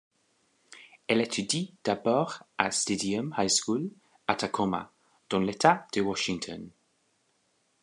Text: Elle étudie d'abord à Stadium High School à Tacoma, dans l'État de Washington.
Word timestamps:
Elle 1.05 1.21
étudie 1.21 1.75
d'abord 1.83 2.41
à 2.57 2.71
Stadium 2.71 3.35
High 3.37 3.49
School 3.51 3.91
à 4.25 4.33
Tacoma, 4.33 4.91
dans 5.29 5.39
l'État 5.41 5.85
de 5.93 6.01
Washington. 6.01 6.71